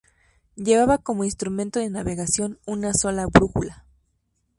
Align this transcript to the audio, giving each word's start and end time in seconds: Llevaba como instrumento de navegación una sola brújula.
Llevaba 0.55 0.97
como 0.97 1.25
instrumento 1.25 1.79
de 1.79 1.91
navegación 1.91 2.57
una 2.65 2.91
sola 2.91 3.27
brújula. 3.27 3.85